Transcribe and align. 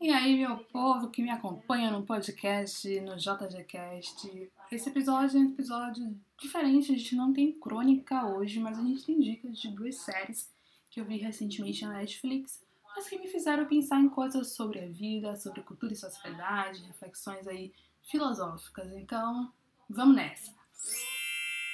E 0.00 0.08
aí, 0.08 0.34
meu 0.34 0.56
povo 0.56 1.10
que 1.10 1.22
me 1.22 1.28
acompanha 1.28 1.90
no 1.90 2.06
podcast, 2.06 2.88
no 3.02 3.16
JGCast. 3.18 4.50
Esse 4.72 4.88
episódio 4.88 5.38
é 5.38 5.42
um 5.42 5.50
episódio 5.50 6.18
diferente, 6.38 6.90
a 6.90 6.96
gente 6.96 7.14
não 7.14 7.34
tem 7.34 7.52
crônica 7.52 8.24
hoje, 8.24 8.58
mas 8.60 8.78
a 8.78 8.82
gente 8.82 9.04
tem 9.04 9.20
dicas 9.20 9.58
de 9.58 9.68
duas 9.68 9.96
séries 9.96 10.50
que 10.90 11.02
eu 11.02 11.04
vi 11.04 11.18
recentemente 11.18 11.84
na 11.84 11.98
Netflix, 11.98 12.64
mas 12.96 13.10
que 13.10 13.18
me 13.18 13.28
fizeram 13.28 13.66
pensar 13.66 14.00
em 14.00 14.08
coisas 14.08 14.54
sobre 14.54 14.80
a 14.80 14.88
vida, 14.88 15.36
sobre 15.36 15.60
cultura 15.60 15.92
e 15.92 15.96
sociedade, 15.96 16.82
reflexões 16.84 17.46
aí 17.46 17.70
filosóficas. 18.02 18.90
Então, 18.94 19.52
vamos 19.86 20.16
nessa! 20.16 20.59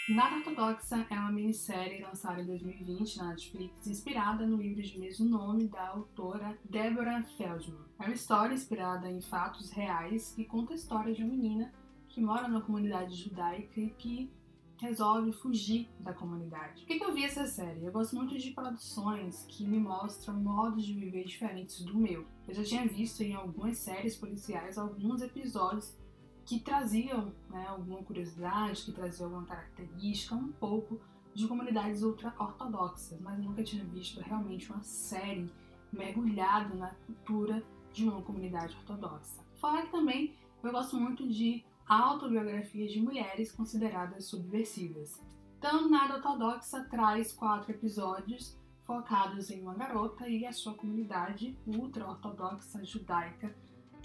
Nada 0.09 0.36
Ortodoxa 0.36 1.04
é 1.11 1.18
uma 1.18 1.32
minissérie 1.32 2.00
lançada 2.00 2.41
em 2.41 2.46
2020 2.46 3.16
na 3.16 3.30
Netflix, 3.30 3.88
inspirada 3.88 4.46
no 4.46 4.56
livro 4.56 4.80
de 4.80 4.96
mesmo 5.00 5.29
nome 5.29 5.66
da 5.66 5.88
autora 5.88 6.56
Deborah 6.64 7.25
Feldman. 7.36 7.84
É 7.98 8.05
uma 8.05 8.14
história 8.14 8.55
inspirada 8.55 9.11
em 9.11 9.20
fatos 9.20 9.69
reais 9.73 10.33
que 10.33 10.45
conta 10.45 10.74
a 10.74 10.77
história 10.77 11.12
de 11.12 11.24
uma 11.24 11.33
menina 11.33 11.74
que 12.09 12.20
mora 12.20 12.47
na 12.47 12.61
comunidade 12.61 13.16
judaica 13.16 13.80
e 13.80 13.91
que 13.91 14.30
resolve 14.77 15.33
fugir 15.33 15.88
da 15.98 16.12
comunidade. 16.12 16.84
Por 16.84 16.86
que, 16.86 17.02
eu 17.02 17.12
vi 17.12 17.25
essa 17.25 17.45
série? 17.45 17.84
Eu 17.84 17.91
gosto 17.91 18.14
muito 18.14 18.38
de 18.38 18.52
produções 18.52 19.45
que 19.48 19.66
me 19.66 19.80
mostram 19.80 20.34
modos 20.34 20.86
de 20.86 20.95
viver 20.95 21.25
diferentes 21.25 21.83
do 21.83 21.98
meu. 21.98 22.25
Eu 22.47 22.55
já 22.55 22.62
tinha 22.62 22.86
visto 22.86 23.23
em 23.23 23.34
algumas 23.34 23.78
séries 23.78 24.14
policiais 24.14 24.78
alguns 24.78 25.20
episódios 25.20 25.97
que 26.46 26.60
traziam 26.60 27.32
né, 27.50 27.66
alguma 27.66 28.02
curiosidade, 28.05 28.84
que 28.84 28.92
traziam 28.92 29.27
alguma 29.27 29.46
característica, 29.46 30.34
um 30.36 30.52
pouco 30.52 31.00
de 31.34 31.46
comunidades 31.48 32.02
ultra-ortodoxas, 32.02 33.20
mas 33.20 33.38
nunca 33.38 33.64
tinha 33.64 33.84
visto 33.84 34.20
realmente 34.20 34.70
uma 34.72 34.82
série 34.82 35.52
mergulhada 35.92 36.74
na 36.74 36.91
cultura 37.06 37.62
de 37.92 38.09
uma 38.09 38.22
comunidade 38.22 38.77
ortodoxa. 38.77 39.45
Fora 39.56 39.82
que 39.82 39.91
também 39.91 40.34
eu 40.62 40.70
gosto 40.70 40.96
muito 40.96 41.28
de 41.28 41.64
autobiografias 41.86 42.92
de 42.92 43.00
mulheres 43.00 43.50
consideradas 43.53 44.27
subversivas. 44.27 45.20
Então, 45.58 45.88
Nada 45.88 46.16
Ortodoxa 46.16 46.84
traz 46.84 47.33
quatro 47.33 47.72
episódios 47.72 48.56
focados 48.84 49.50
em 49.50 49.62
uma 49.62 49.75
garota 49.75 50.28
e 50.28 50.47
a 50.47 50.53
sua 50.53 50.75
comunidade 50.75 51.58
ultra-ortodoxa 51.66 52.84
judaica 52.84 53.55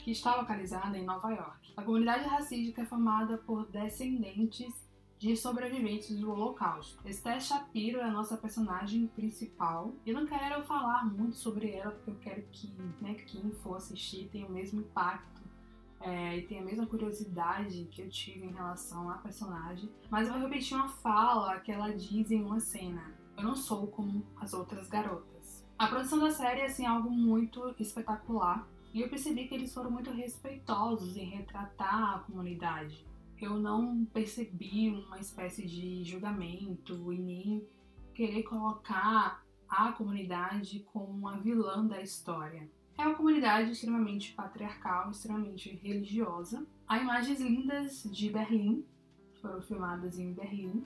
que 0.02 0.12
está 0.12 0.36
localizada 0.36 0.98
em 0.98 1.06
Nova 1.06 1.30
York. 1.32 1.74
A 1.78 1.84
comunidade 1.84 2.28
racídica 2.28 2.82
é 2.82 2.86
formada 2.86 3.38
por 3.38 3.68
descendentes 3.68 4.74
de 5.18 5.38
sobreviventes 5.38 6.20
do 6.20 6.32
Holocausto. 6.32 7.08
Esther 7.08 7.40
Shapiro 7.40 8.00
é 8.00 8.04
a 8.04 8.12
nossa 8.12 8.36
personagem 8.36 9.06
principal. 9.08 9.94
Eu 10.04 10.16
não 10.16 10.26
quero 10.26 10.64
falar 10.64 11.06
muito 11.06 11.36
sobre 11.36 11.72
ela 11.72 11.92
porque 11.92 12.10
eu 12.10 12.16
quero 12.16 12.42
que 12.52 12.68
né, 13.00 13.14
quem 13.14 13.52
for 13.52 13.76
assistir 13.76 14.30
tenha 14.32 14.48
o 14.48 14.52
mesmo 14.52 14.82
impacto 14.82 15.42
é, 16.00 16.38
e 16.38 16.42
tenha 16.48 16.62
a 16.62 16.66
mesma 16.66 16.88
curiosidade 16.88 17.88
que 17.92 18.02
eu 18.02 18.10
tive 18.10 18.48
em 18.48 18.52
relação 18.52 19.12
à 19.12 19.20
personagem. 19.20 19.92
Mas 20.10 20.28
eu 20.28 20.34
vou 20.34 20.42
repetir 20.42 20.76
uma 20.76 20.90
fala 20.90 21.60
que 21.60 21.72
ela 21.72 21.90
diz 21.92 22.32
em 22.32 22.42
uma 22.42 22.60
cena: 22.60 23.14
Eu 23.38 23.44
não 23.44 23.56
sou 23.56 23.86
como 23.88 24.26
as 24.38 24.54
outras 24.54 24.88
garotas. 24.88 25.64
A 25.78 25.88
produção 25.88 26.20
da 26.20 26.32
série 26.32 26.62
é 26.62 26.66
assim, 26.66 26.86
algo 26.86 27.12
muito 27.12 27.76
espetacular. 27.80 28.68
E 28.94 29.02
eu 29.02 29.10
percebi 29.10 29.48
que 29.48 29.56
eles 29.56 29.74
foram 29.74 29.90
muito 29.90 30.12
respeitosos 30.12 31.16
em 31.16 31.26
retratar 31.26 32.16
a 32.16 32.20
comunidade. 32.20 33.06
Eu 33.42 33.58
não 33.58 34.06
percebi 34.06 34.90
uma 34.90 35.20
espécie 35.20 35.66
de 35.66 36.04
julgamento 36.04 37.12
e 37.12 37.18
nem 37.18 37.68
querer 38.14 38.44
colocar 38.44 39.44
a 39.68 39.92
comunidade 39.94 40.82
como 40.92 41.12
uma 41.12 41.40
vilã 41.40 41.86
da 41.88 42.02
história. 42.02 42.70
É 42.98 43.06
uma 43.06 43.16
comunidade 43.16 43.72
extremamente 43.72 44.34
patriarcal, 44.34 45.10
extremamente 45.10 45.74
religiosa. 45.82 46.68
Há 46.88 47.00
imagens 47.00 47.40
lindas 47.40 48.04
de 48.04 48.30
Berlim, 48.30 48.86
foram 49.42 49.62
filmadas 49.62 50.20
em 50.20 50.34
Berlim, 50.34 50.86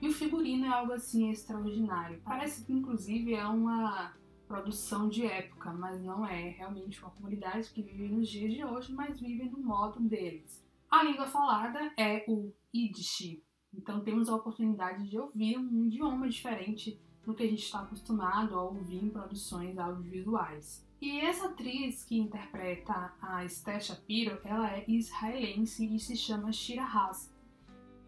e 0.00 0.08
o 0.08 0.12
figurino 0.12 0.64
é 0.64 0.68
algo 0.68 0.92
assim 0.92 1.30
extraordinário. 1.30 2.22
Parece 2.24 2.64
que 2.64 2.72
inclusive 2.72 3.34
é 3.34 3.44
uma 3.44 4.14
produção 4.50 5.08
de 5.08 5.24
época, 5.24 5.72
mas 5.72 6.02
não 6.02 6.26
é. 6.26 6.48
Realmente 6.48 7.00
uma 7.00 7.12
comunidade 7.12 7.70
que 7.70 7.80
vive 7.80 8.08
nos 8.08 8.28
dias 8.28 8.52
de 8.52 8.64
hoje, 8.64 8.92
mas 8.92 9.20
vive 9.20 9.48
no 9.48 9.60
modo 9.60 10.00
deles. 10.00 10.66
A 10.90 11.04
língua 11.04 11.28
falada 11.28 11.92
é 11.96 12.24
o 12.26 12.52
Yiddish, 12.74 13.40
então 13.72 14.00
temos 14.00 14.28
a 14.28 14.34
oportunidade 14.34 15.08
de 15.08 15.16
ouvir 15.16 15.56
um 15.56 15.84
idioma 15.84 16.28
diferente 16.28 17.00
do 17.24 17.32
que 17.32 17.44
a 17.44 17.46
gente 17.46 17.62
está 17.62 17.82
acostumado 17.82 18.58
a 18.58 18.64
ouvir 18.64 19.04
em 19.04 19.08
produções 19.08 19.78
audiovisuais. 19.78 20.84
E 21.00 21.20
essa 21.20 21.46
atriz 21.46 22.02
que 22.02 22.18
interpreta 22.18 23.14
a 23.22 23.44
Esther 23.44 23.80
Shapiro, 23.80 24.40
ela 24.44 24.68
é 24.68 24.84
israelense 24.88 25.94
e 25.94 26.00
se 26.00 26.16
chama 26.16 26.52
Shira 26.52 26.82
Haas. 26.82 27.32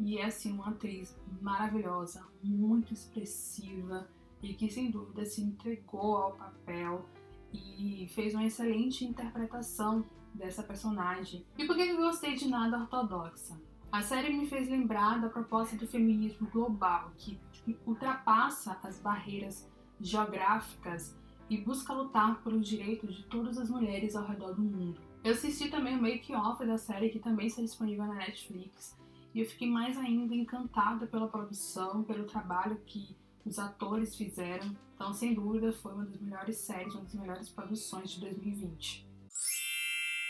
E 0.01 0.19
é 0.19 0.25
assim 0.25 0.53
uma 0.53 0.71
atriz 0.71 1.17
maravilhosa, 1.41 2.27
muito 2.43 2.93
expressiva, 2.93 4.09
e 4.43 4.55
que 4.55 4.69
sem 4.69 4.91
dúvida 4.91 5.25
se 5.25 5.41
entregou 5.41 6.17
ao 6.17 6.33
papel 6.33 7.07
e 7.53 8.09
fez 8.15 8.35
uma 8.35 8.45
excelente 8.45 9.05
interpretação 9.05 10.05
dessa 10.35 10.63
personagem. 10.63 11.47
E 11.57 11.67
por 11.67 11.77
que 11.77 11.83
eu 11.83 11.97
gostei 11.97 12.35
de 12.35 12.49
Nada 12.49 12.79
Ortodoxa? 12.79 13.61
A 13.91 14.01
série 14.01 14.35
me 14.35 14.47
fez 14.47 14.69
lembrar 14.69 15.21
da 15.21 15.29
proposta 15.29 15.77
do 15.77 15.87
feminismo 15.87 16.49
global, 16.51 17.13
que 17.19 17.39
ultrapassa 17.87 18.79
as 18.83 18.99
barreiras 18.99 19.71
geográficas 20.01 21.15
e 21.51 21.59
busca 21.59 21.93
lutar 21.93 22.43
pelos 22.43 22.67
direitos 22.67 23.15
de 23.15 23.25
todas 23.25 23.59
as 23.59 23.69
mulheres 23.69 24.17
ao 24.17 24.27
redor 24.27 24.55
do 24.55 24.63
mundo. 24.63 24.99
Eu 25.23 25.33
assisti 25.33 25.69
também 25.69 25.97
o 25.97 26.03
make-off 26.03 26.65
da 26.65 26.79
série, 26.79 27.11
que 27.11 27.19
também 27.19 27.47
está 27.47 27.61
disponível 27.61 28.07
na 28.07 28.15
Netflix, 28.15 28.97
e 29.35 29.41
eu 29.41 29.47
fiquei 29.47 29.71
mais 29.71 29.97
ainda 29.99 30.35
encantada 30.35 31.07
pela 31.07 31.29
produção, 31.29 32.03
pelo 32.03 32.25
trabalho 32.25 32.81
que 32.87 33.15
os 33.45 33.59
atores 33.59 34.17
fizeram. 34.17 34.77
Então, 34.95 35.13
sem 35.13 35.35
dúvida, 35.35 35.73
foi 35.73 35.93
uma 35.93 36.05
das 36.05 36.21
melhores 36.21 36.57
séries, 36.59 36.95
uma 36.95 37.05
das 37.05 37.15
melhores 37.15 37.49
produções 37.49 38.11
de 38.11 38.21
2020. 38.21 39.13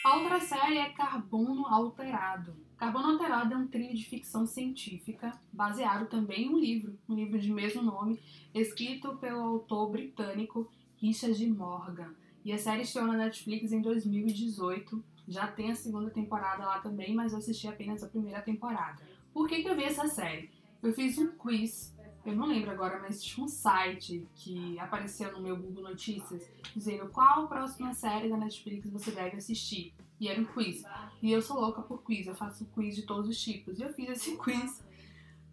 A 0.04 0.16
outra 0.16 0.40
série 0.40 0.78
é 0.78 0.90
Carbono 0.90 1.64
Alterado. 1.66 2.56
Carbono 2.76 3.12
Alterado 3.12 3.54
é 3.54 3.56
um 3.56 3.68
trilho 3.68 3.94
de 3.94 4.04
ficção 4.04 4.44
científica, 4.44 5.38
baseado 5.52 6.08
também 6.08 6.46
em 6.46 6.48
um 6.48 6.58
livro, 6.58 6.98
um 7.08 7.14
livro 7.14 7.38
de 7.38 7.52
mesmo 7.52 7.82
nome, 7.82 8.18
escrito 8.52 9.16
pelo 9.18 9.40
autor 9.40 9.90
britânico 9.90 10.68
Richard 10.96 11.46
Morgan. 11.46 12.14
E 12.44 12.52
a 12.52 12.58
série 12.58 12.82
estreou 12.82 13.06
na 13.06 13.16
Netflix 13.16 13.70
em 13.70 13.80
2018. 13.80 15.04
Já 15.28 15.46
tem 15.46 15.70
a 15.70 15.76
segunda 15.76 16.10
temporada 16.10 16.64
lá 16.64 16.80
também, 16.80 17.14
mas 17.14 17.32
eu 17.32 17.38
assisti 17.38 17.68
apenas 17.68 18.02
a 18.02 18.08
primeira 18.08 18.42
temporada. 18.42 19.00
Por 19.32 19.48
que, 19.48 19.62
que 19.62 19.68
eu 19.68 19.76
vi 19.76 19.84
essa 19.84 20.08
série? 20.08 20.50
Eu 20.82 20.92
fiz 20.92 21.16
um 21.16 21.30
quiz 21.36 21.91
eu 22.24 22.36
não 22.36 22.46
lembro 22.46 22.70
agora, 22.70 23.00
mas 23.00 23.22
tinha 23.22 23.44
um 23.44 23.48
site 23.48 24.26
que 24.34 24.78
apareceu 24.78 25.32
no 25.32 25.40
meu 25.40 25.56
Google 25.56 25.82
Notícias 25.82 26.48
dizendo 26.74 27.08
qual 27.08 27.44
a 27.44 27.46
próxima 27.48 27.92
série 27.94 28.28
da 28.28 28.36
Netflix 28.36 28.88
você 28.90 29.10
deve 29.10 29.36
assistir. 29.36 29.92
E 30.20 30.28
era 30.28 30.40
um 30.40 30.44
quiz. 30.44 30.84
E 31.20 31.32
eu 31.32 31.42
sou 31.42 31.60
louca 31.60 31.82
por 31.82 32.02
quiz, 32.04 32.28
eu 32.28 32.34
faço 32.34 32.64
quiz 32.66 32.94
de 32.94 33.02
todos 33.02 33.28
os 33.28 33.40
tipos. 33.42 33.78
E 33.78 33.82
eu 33.82 33.92
fiz 33.92 34.08
esse 34.08 34.38
quiz 34.42 34.84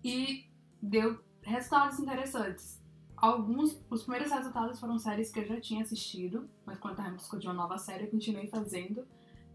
e 0.03 0.45
deu 0.79 1.19
resultados 1.41 1.99
interessantes. 1.99 2.79
Alguns, 3.17 3.81
os 3.89 4.03
primeiros 4.03 4.31
resultados 4.31 4.79
foram 4.79 4.97
séries 4.99 5.31
que 5.31 5.39
eu 5.39 5.45
já 5.45 5.59
tinha 5.59 5.81
assistido, 5.81 6.47
mas 6.65 6.77
quando 6.77 6.99
estava 6.99 7.09
em 7.09 7.39
de 7.39 7.47
uma 7.47 7.53
nova 7.53 7.77
série, 7.77 8.05
eu 8.05 8.11
continuei 8.11 8.47
fazendo. 8.47 9.05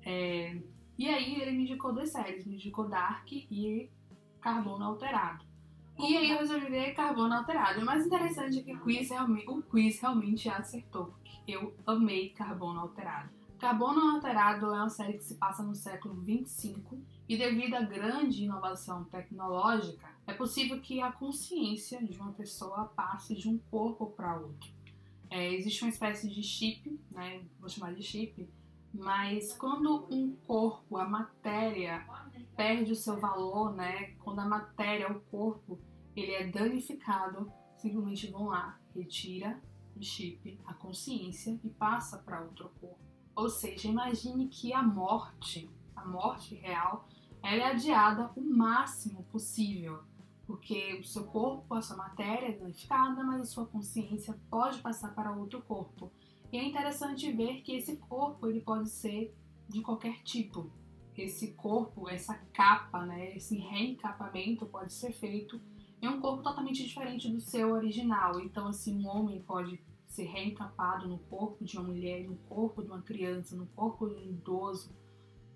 É... 0.05 0.61
E 0.99 1.09
aí 1.09 1.41
ele 1.41 1.53
me 1.53 1.63
indicou 1.63 1.93
duas 1.93 2.11
séries, 2.11 2.45
me 2.45 2.57
indicou 2.57 2.89
Dark 2.89 3.31
e 3.33 3.89
Carbono 4.41 4.85
Alterado. 4.85 5.54
E 5.99 6.17
aí 6.17 6.31
eu 6.31 6.39
resolvi 6.39 6.67
ver 6.67 6.95
carbono 6.95 7.35
alterado. 7.35 7.81
O 7.81 7.85
mais 7.85 8.05
interessante 8.07 8.59
é 8.59 8.63
que 8.63 8.75
o 8.75 8.81
quiz 8.81 9.11
realmente, 9.11 9.49
o 9.49 9.63
quiz 9.63 10.01
realmente 10.01 10.49
acertou, 10.49 11.15
eu 11.47 11.75
amei 11.87 12.31
carbono 12.31 12.81
alterado. 12.81 13.31
Carbono 13.65 14.17
Alterado 14.17 14.67
é 14.67 14.77
uma 14.77 14.91
série 14.91 15.15
que 15.15 15.25
se 15.25 15.37
passa 15.37 15.63
no 15.63 15.75
século 15.75 16.21
25 16.21 17.01
e 17.27 17.35
devido 17.35 17.75
à 17.75 17.81
grande 17.81 18.45
inovação 18.45 19.05
tecnológica, 19.05 20.07
é 20.27 20.35
possível 20.35 20.81
que 20.83 21.01
a 21.01 21.11
consciência 21.11 22.05
de 22.05 22.19
uma 22.19 22.33
pessoa 22.33 22.93
passe 22.95 23.35
de 23.35 23.49
um 23.49 23.57
corpo 23.71 24.09
para 24.11 24.37
outro. 24.37 24.71
É, 25.31 25.51
existe 25.55 25.83
uma 25.83 25.89
espécie 25.89 26.29
de 26.29 26.43
chip, 26.43 27.01
né, 27.11 27.43
vou 27.59 27.69
chamar 27.69 27.95
de 27.95 28.03
chip, 28.03 28.47
mas 28.93 29.57
quando 29.57 30.07
um 30.11 30.37
corpo, 30.47 30.99
a 30.99 31.09
matéria, 31.09 32.07
perde 32.57 32.93
o 32.93 32.97
seu 32.97 33.19
valor, 33.19 33.75
né? 33.75 34.13
Quando 34.23 34.41
a 34.41 34.45
matéria, 34.45 35.11
o 35.11 35.21
corpo, 35.21 35.79
ele 36.17 36.33
é 36.33 36.47
danificado, 36.47 37.53
simplesmente 37.77 38.31
vão 38.31 38.47
lá, 38.47 38.79
retira 38.95 39.61
o 39.97 40.03
chip, 40.03 40.59
a 40.65 40.75
consciência 40.75 41.59
e 41.63 41.69
passa 41.69 42.19
para 42.19 42.43
outro 42.43 42.71
corpo. 42.81 42.99
Ou 43.37 43.49
seja, 43.49 43.89
imagine 43.89 44.49
que 44.49 44.73
a 44.73 44.83
morte, 44.83 45.71
a 45.95 46.05
morte 46.05 46.55
real, 46.55 47.09
ela 47.43 47.63
é 47.63 47.67
adiada 47.73 48.31
o 48.37 48.41
máximo 48.41 49.25
possível, 49.25 50.03
porque 50.47 50.99
o 51.01 51.05
seu 51.05 51.25
corpo, 51.25 51.75
a 51.75 51.83
sua 51.83 51.97
matéria 51.97 52.49
é 52.49 52.53
danificada, 52.53 53.23
mas 53.25 53.41
a 53.41 53.45
sua 53.45 53.67
consciência 53.67 54.39
pode 54.49 54.79
passar 54.81 55.15
para 55.15 55.33
outro 55.33 55.61
corpo. 55.63 56.11
E 56.53 56.59
é 56.59 56.65
interessante 56.65 57.31
ver 57.33 57.63
que 57.63 57.73
esse 57.73 57.97
corpo 57.97 58.47
ele 58.47 58.61
pode 58.61 58.89
ser 58.89 59.35
de 59.69 59.81
qualquer 59.81 60.23
tipo. 60.23 60.71
Esse 61.17 61.53
corpo, 61.53 62.09
essa 62.09 62.35
capa, 62.53 63.05
né, 63.07 63.37
esse 63.37 63.57
reencapamento 63.57 64.67
pode 64.67 64.93
ser 64.93 65.13
feito 65.13 65.61
em 66.03 66.09
um 66.09 66.21
corpo 66.21 66.43
totalmente 66.43 66.83
diferente 66.83 67.31
do 67.31 67.41
seu 67.41 67.73
original. 67.73 68.41
Então, 68.41 68.69
assim, 68.69 68.99
um 68.99 69.09
homem 69.09 69.41
pode 69.43 69.81
ser 70.07 70.25
reencapado 70.25 71.09
no 71.09 71.19
corpo 71.19 71.65
de 71.65 71.79
uma 71.79 71.89
mulher, 71.89 72.25
no 72.25 72.37
corpo 72.37 72.83
de 72.83 72.89
uma 72.89 73.03
criança, 73.03 73.57
no 73.57 73.67
corpo 73.67 74.09
de 74.09 74.15
um 74.15 74.31
idoso. 74.31 74.95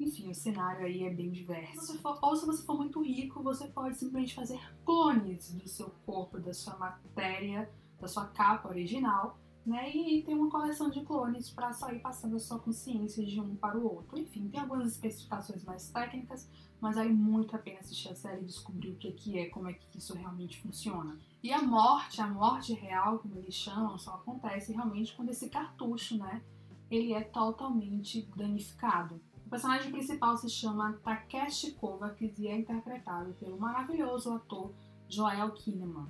Enfim, 0.01 0.31
o 0.31 0.35
cenário 0.35 0.87
aí 0.87 1.03
é 1.03 1.11
bem 1.11 1.31
diverso. 1.31 1.81
Se 1.81 1.99
for, 1.99 2.19
ou 2.23 2.37
se 2.37 2.47
você 2.47 2.65
for 2.65 2.77
muito 2.77 3.03
rico, 3.03 3.43
você 3.43 3.67
pode 3.69 3.97
simplesmente 3.97 4.35
fazer 4.35 4.61
clones 4.85 5.53
do 5.53 5.69
seu 5.69 5.91
corpo, 6.07 6.39
da 6.39 6.55
sua 6.55 6.77
matéria, 6.77 7.69
da 8.01 8.07
sua 8.07 8.27
capa 8.27 8.69
original 8.69 9.39
né? 9.69 9.95
E 9.95 10.23
tem 10.23 10.35
uma 10.35 10.51
coleção 10.51 10.89
de 10.89 11.03
clones 11.03 11.51
para 11.51 11.73
sair 11.73 12.01
passando 12.01 12.37
a 12.37 12.39
sua 12.39 12.59
consciência 12.59 13.25
de 13.25 13.39
um 13.39 13.55
para 13.55 13.79
o 13.79 13.85
outro. 13.85 14.19
Enfim, 14.19 14.49
tem 14.49 14.61
algumas 14.61 14.89
especificações 14.93 15.63
mais 15.63 15.91
técnicas, 15.91 16.49
mas 16.81 16.97
vale 16.97 17.13
muito 17.13 17.55
a 17.55 17.59
pena 17.59 17.81
assistir 17.81 18.09
a 18.09 18.15
série 18.15 18.43
e 18.43 18.47
descobrir 18.47 18.91
o 18.91 18.97
que, 18.97 19.13
que 19.13 19.39
é, 19.39 19.47
como 19.51 19.69
é 19.69 19.75
que 19.75 19.99
isso 19.99 20.15
realmente 20.15 20.61
funciona. 20.63 21.19
E 21.43 21.53
a 21.53 21.63
morte, 21.63 22.21
a 22.21 22.27
morte 22.27 22.73
real, 22.73 23.19
como 23.19 23.37
eles 23.37 23.55
chamam, 23.55 23.99
só 23.99 24.15
acontece 24.15 24.73
realmente 24.73 25.15
quando 25.15 25.29
esse 25.29 25.49
cartucho, 25.51 26.17
né? 26.17 26.43
Ele 26.91 27.13
é 27.13 27.21
totalmente 27.23 28.27
danificado. 28.35 29.21
O 29.45 29.51
personagem 29.51 29.93
principal 29.93 30.37
se 30.37 30.49
chama 30.49 30.95
Takeshi 31.05 31.73
Kovacs 31.73 32.39
e 32.39 32.49
é 32.49 32.57
interpretado 32.57 33.35
pelo 33.35 33.59
maravilhoso 33.59 34.33
ator 34.33 34.73
Joel 35.09 35.51
Kinnaman. 35.53 36.09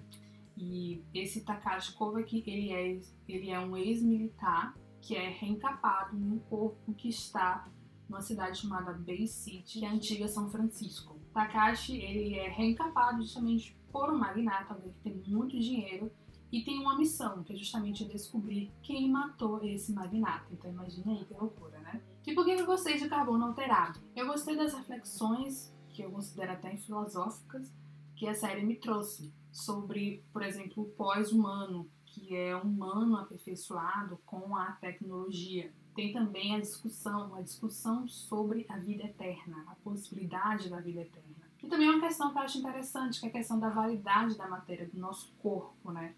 E 0.60 1.04
esse 1.14 1.44
Takashi 1.44 1.94
Kovac, 1.94 2.36
ele 2.44 2.72
é, 2.72 3.00
ele 3.28 3.50
é 3.50 3.60
um 3.60 3.76
ex-militar 3.76 4.76
que 5.00 5.14
é 5.14 5.30
reencapado 5.30 6.16
em 6.16 6.32
um 6.32 6.38
corpo 6.40 6.92
que 6.94 7.08
está 7.08 7.68
numa 8.08 8.20
cidade 8.20 8.58
chamada 8.58 8.92
Bay 8.92 9.26
City, 9.28 9.78
que 9.78 9.84
é 9.84 9.88
a 9.88 9.92
antiga 9.92 10.26
São 10.26 10.50
Francisco. 10.50 11.16
Takashi, 11.32 11.96
ele 11.96 12.34
é 12.34 12.48
reencapado 12.48 13.22
justamente 13.22 13.78
por 13.92 14.10
um 14.10 14.18
magnata, 14.18 14.74
alguém 14.74 14.92
que 14.92 15.00
tem 15.00 15.14
muito 15.28 15.58
dinheiro, 15.58 16.10
e 16.50 16.64
tem 16.64 16.80
uma 16.80 16.96
missão, 16.96 17.44
que 17.44 17.52
é 17.52 17.56
justamente 17.56 18.04
descobrir 18.06 18.72
quem 18.82 19.10
matou 19.10 19.62
esse 19.62 19.92
magnata. 19.92 20.46
Então 20.50 20.70
imagina 20.70 21.12
aí 21.12 21.24
que 21.24 21.34
loucura, 21.34 21.78
né? 21.80 22.02
E 22.26 22.34
por 22.34 22.44
que 22.44 22.52
eu 22.52 22.66
gostei 22.66 22.98
de 22.98 23.08
Carbono 23.08 23.44
Alterado? 23.44 24.00
Eu 24.16 24.26
gostei 24.26 24.56
das 24.56 24.74
reflexões, 24.74 25.72
que 25.90 26.02
eu 26.02 26.10
considero 26.10 26.52
até 26.52 26.76
filosóficas, 26.76 27.72
que 28.18 28.26
a 28.26 28.34
série 28.34 28.66
me 28.66 28.74
trouxe 28.74 29.32
sobre, 29.52 30.24
por 30.32 30.42
exemplo, 30.42 30.82
o 30.82 30.88
pós-humano, 30.88 31.88
que 32.04 32.34
é 32.34 32.56
um 32.56 32.62
humano 32.62 33.16
aperfeiçoado 33.16 34.18
com 34.26 34.56
a 34.56 34.72
tecnologia. 34.72 35.72
Tem 35.94 36.12
também 36.12 36.56
a 36.56 36.60
discussão, 36.60 37.32
a 37.36 37.42
discussão 37.42 38.08
sobre 38.08 38.66
a 38.68 38.76
vida 38.76 39.04
eterna, 39.04 39.64
a 39.68 39.76
possibilidade 39.76 40.68
da 40.68 40.80
vida 40.80 41.02
eterna. 41.02 41.48
E 41.62 41.68
também 41.68 41.88
uma 41.88 42.00
questão 42.00 42.32
que 42.32 42.38
eu 42.38 42.42
acho 42.42 42.58
interessante, 42.58 43.20
que 43.20 43.26
é 43.26 43.28
a 43.28 43.32
questão 43.32 43.60
da 43.60 43.68
validade 43.68 44.36
da 44.36 44.48
matéria, 44.48 44.88
do 44.88 44.98
nosso 44.98 45.32
corpo, 45.38 45.92
né? 45.92 46.16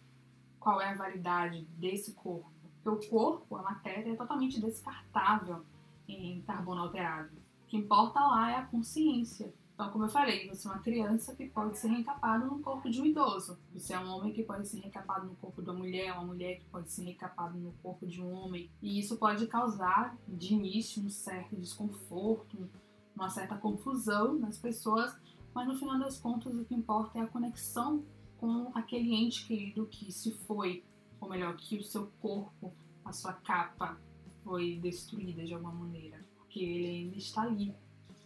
Qual 0.58 0.80
é 0.80 0.90
a 0.90 0.96
validade 0.96 1.66
desse 1.76 2.14
corpo? 2.14 2.50
Porque 2.82 3.06
o 3.06 3.10
corpo, 3.10 3.56
a 3.56 3.62
matéria, 3.62 4.12
é 4.12 4.16
totalmente 4.16 4.58
descartável 4.58 5.66
em 6.08 6.40
carbono 6.42 6.80
alterado. 6.80 7.36
O 7.64 7.66
que 7.66 7.76
importa 7.76 8.20
lá 8.20 8.52
é 8.52 8.56
a 8.56 8.64
consciência, 8.64 9.52
então, 9.80 9.92
como 9.92 10.04
eu 10.04 10.10
falei, 10.10 10.46
você 10.46 10.68
é 10.68 10.70
uma 10.70 10.80
criança 10.80 11.34
que 11.34 11.48
pode 11.48 11.78
ser 11.78 11.88
reencapado 11.88 12.44
no 12.44 12.58
corpo 12.58 12.90
de 12.90 13.00
um 13.00 13.06
idoso. 13.06 13.58
Você 13.72 13.94
é 13.94 13.98
um 13.98 14.10
homem 14.10 14.30
que 14.30 14.42
pode 14.42 14.68
ser 14.68 14.78
reencapado 14.78 15.26
no 15.26 15.34
corpo 15.36 15.62
de 15.62 15.70
uma 15.70 15.78
mulher, 15.78 16.12
uma 16.12 16.26
mulher 16.26 16.58
que 16.58 16.66
pode 16.66 16.92
ser 16.92 17.04
reencapado 17.04 17.58
no 17.58 17.72
corpo 17.82 18.06
de 18.06 18.20
um 18.20 18.30
homem. 18.30 18.70
E 18.82 19.00
isso 19.00 19.16
pode 19.16 19.46
causar, 19.46 20.18
de 20.28 20.52
início, 20.52 21.02
um 21.02 21.08
certo 21.08 21.56
desconforto, 21.56 22.68
uma 23.16 23.30
certa 23.30 23.56
confusão 23.56 24.38
nas 24.38 24.58
pessoas, 24.58 25.18
mas 25.54 25.66
no 25.66 25.74
final 25.74 25.98
das 25.98 26.20
contas 26.20 26.54
o 26.54 26.62
que 26.62 26.74
importa 26.74 27.18
é 27.18 27.22
a 27.22 27.26
conexão 27.26 28.04
com 28.36 28.70
aquele 28.74 29.14
ente 29.14 29.46
querido 29.46 29.86
que 29.86 30.12
se 30.12 30.32
foi, 30.46 30.84
ou 31.18 31.26
melhor, 31.26 31.56
que 31.56 31.78
o 31.78 31.82
seu 31.82 32.12
corpo, 32.20 32.70
a 33.02 33.14
sua 33.14 33.32
capa 33.32 33.98
foi 34.44 34.78
destruída 34.78 35.42
de 35.42 35.54
alguma 35.54 35.72
maneira, 35.72 36.22
porque 36.36 36.60
ele 36.60 36.86
ainda 36.86 37.16
está 37.16 37.44
ali 37.44 37.74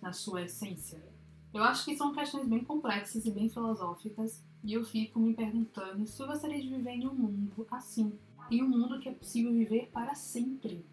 na 0.03 0.13
sua 0.13 0.43
essência. 0.43 1.14
Eu 1.55 1.63
acho 1.63 1.85
que 1.85 1.97
são 1.97 2.13
questões 2.13 2.49
bem 2.49 2.65
complexas 2.65 3.25
e 3.25 3.31
bem 3.31 3.49
filosóficas, 3.49 4.43
e 4.65 4.73
eu 4.73 4.85
fico 4.85 5.21
me 5.21 5.33
perguntando 5.33 6.05
se 6.05 6.21
eu 6.21 6.27
gostaria 6.27 6.61
de 6.61 6.69
viver 6.69 6.91
em 6.91 7.07
um 7.07 7.15
mundo 7.15 7.65
assim, 7.71 8.13
em 8.51 8.61
um 8.61 8.69
mundo 8.69 8.99
que 8.99 9.09
é 9.09 9.13
possível 9.13 9.53
viver 9.53 9.89
para 9.93 10.17
sempre. 10.17 10.85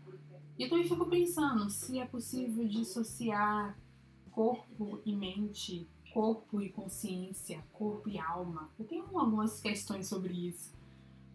E 0.60 0.64
eu 0.64 0.70
também 0.70 0.88
fico 0.88 1.04
pensando 1.08 1.68
se 1.72 1.98
é 1.98 2.06
possível 2.06 2.68
dissociar 2.68 3.76
corpo 4.30 5.02
e 5.04 5.16
mente, 5.16 5.88
corpo 6.14 6.62
e 6.62 6.70
consciência, 6.70 7.64
corpo 7.74 8.08
e 8.08 8.20
alma. 8.20 8.70
Eu 8.78 8.86
tenho 8.86 9.06
algumas 9.18 9.60
questões 9.60 10.08
sobre 10.08 10.48
isso. 10.48 10.72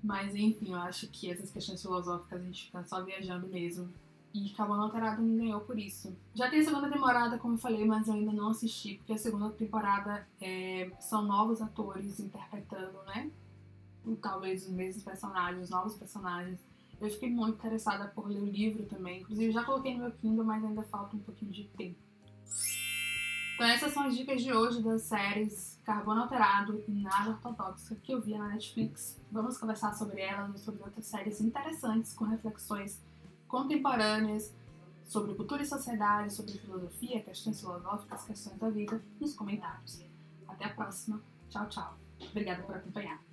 Mas 0.05 0.37
enfim, 0.37 0.71
eu 0.71 0.79
acho 0.79 1.09
que 1.09 1.29
essas 1.29 1.51
questões 1.51 1.83
filosóficas 1.83 2.41
a 2.41 2.45
gente 2.45 2.67
fica 2.67 2.85
só 2.85 3.03
viajando 3.03 3.49
mesmo. 3.49 3.93
E 4.37 4.51
Carbono 4.51 4.83
Alterado 4.83 5.23
me 5.23 5.35
ganhou 5.35 5.63
por 5.63 5.79
isso. 5.79 6.15
Já 6.35 6.51
tem 6.51 6.61
a 6.61 6.65
segunda 6.65 6.91
temporada, 6.91 7.39
como 7.39 7.55
eu 7.55 7.59
falei, 7.59 7.87
mas 7.87 8.07
eu 8.07 8.13
ainda 8.13 8.33
não 8.33 8.51
assisti, 8.51 8.97
porque 8.97 9.15
a 9.15 9.17
segunda 9.17 9.49
temporada 9.49 10.29
é, 10.39 10.91
são 11.01 11.23
novos 11.23 11.63
atores 11.63 12.21
interpretando, 12.21 13.03
né? 13.07 13.31
Talvez 14.21 14.67
os 14.67 14.73
mesmos 14.73 15.03
personagens, 15.03 15.71
novos 15.71 15.95
personagens. 15.95 16.61
Eu 17.01 17.09
fiquei 17.09 17.31
muito 17.31 17.55
interessada 17.55 18.09
por 18.09 18.29
ler 18.29 18.41
o 18.41 18.45
livro 18.45 18.85
também. 18.85 19.23
Inclusive, 19.23 19.53
já 19.53 19.65
coloquei 19.65 19.95
no 19.95 20.01
meu 20.01 20.13
Kindle, 20.13 20.45
mas 20.45 20.63
ainda 20.63 20.83
falta 20.83 21.17
um 21.17 21.21
pouquinho 21.21 21.51
de 21.51 21.65
tempo. 21.69 21.99
Então, 23.55 23.67
essas 23.67 23.95
são 23.95 24.03
as 24.03 24.15
dicas 24.15 24.43
de 24.43 24.53
hoje 24.53 24.83
das 24.83 25.01
séries 25.03 25.81
Carbono 25.83 26.21
Alterado 26.21 26.85
e 26.87 26.93
Nada 26.93 27.31
Ortodoxa 27.31 27.97
que 28.03 28.13
eu 28.13 28.21
vi 28.21 28.37
na 28.37 28.49
Netflix. 28.49 29.19
Vamos 29.33 29.57
conversar 29.57 29.95
sobre 29.95 30.21
elas 30.21 30.55
e 30.55 30.59
sobre 30.59 30.83
outras 30.83 31.07
séries 31.07 31.41
interessantes 31.41 32.13
com 32.13 32.27
reflexões 32.27 33.01
contemporâneas 33.49 34.55
sobre 35.05 35.35
cultura 35.35 35.63
e 35.63 35.67
sociedade, 35.67 36.33
sobre 36.33 36.53
filosofia, 36.53 37.23
questões 37.23 37.61
filosóficas, 37.61 38.25
questões 38.25 38.59
da 38.59 38.69
vida, 38.71 39.01
nos 39.21 39.35
comentários. 39.35 40.03
Até 40.49 40.65
a 40.65 40.75
próxima. 40.75 41.21
Tchau, 41.49 41.69
tchau. 41.69 41.99
Obrigada 42.31 42.63
por 42.63 42.75
acompanhar. 42.75 43.26